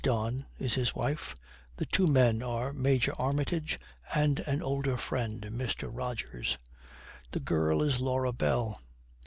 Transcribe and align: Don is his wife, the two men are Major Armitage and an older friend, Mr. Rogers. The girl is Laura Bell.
Don 0.03 0.47
is 0.57 0.73
his 0.73 0.95
wife, 0.95 1.35
the 1.75 1.85
two 1.85 2.07
men 2.07 2.41
are 2.41 2.73
Major 2.73 3.13
Armitage 3.19 3.79
and 4.15 4.39
an 4.47 4.63
older 4.63 4.97
friend, 4.97 5.43
Mr. 5.53 5.91
Rogers. 5.93 6.57
The 7.29 7.39
girl 7.39 7.83
is 7.83 7.99
Laura 7.99 8.33
Bell. 8.33 8.79